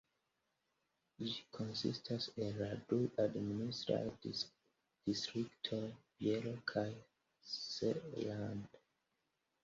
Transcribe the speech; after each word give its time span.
Ĝi 1.23 1.33
konsistas 1.57 2.23
el 2.45 2.55
la 2.61 2.69
du 2.91 2.97
administraj 3.23 3.99
distriktoj 5.09 5.81
Bielo 6.23 6.55
kaj 6.73 6.87
Seeland. 7.51 8.81